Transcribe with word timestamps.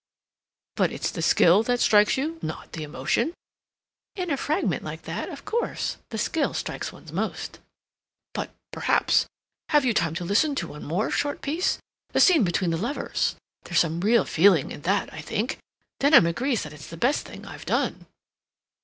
"But 0.73 0.91
it's 0.91 1.11
the 1.11 1.21
skill 1.21 1.61
that 1.61 1.79
strikes 1.79 2.17
you—not 2.17 2.71
the 2.71 2.81
emotion?" 2.81 3.35
"In 4.15 4.31
a 4.31 4.35
fragment 4.35 4.83
like 4.83 5.03
that, 5.03 5.29
of 5.29 5.45
course, 5.45 5.97
the 6.09 6.17
skill 6.17 6.55
strikes 6.55 6.91
one 6.91 7.05
most." 7.13 7.59
"But 8.33 8.49
perhaps—have 8.71 9.85
you 9.85 9.93
time 9.93 10.15
to 10.15 10.25
listen 10.25 10.55
to 10.55 10.67
one 10.69 10.83
more 10.85 11.11
short 11.11 11.43
piece? 11.43 11.77
the 12.13 12.19
scene 12.19 12.43
between 12.43 12.71
the 12.71 12.77
lovers? 12.77 13.35
There's 13.65 13.79
some 13.79 13.99
real 14.01 14.25
feeling 14.25 14.71
in 14.71 14.81
that, 14.89 15.13
I 15.13 15.21
think. 15.21 15.59
Denham 15.99 16.25
agrees 16.25 16.63
that 16.63 16.73
it's 16.73 16.87
the 16.87 16.97
best 16.97 17.27
thing 17.27 17.45
I've 17.45 17.65
done." 17.67 18.07